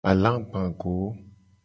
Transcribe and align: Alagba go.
Alagba 0.09 0.61
go. 0.79 0.93